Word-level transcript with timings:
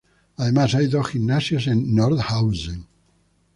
Además, 0.37 0.73
hay 0.73 0.87
dos 0.87 1.09
gimnasios 1.09 1.67
en 1.67 1.93
Nordhausen. 1.93 2.87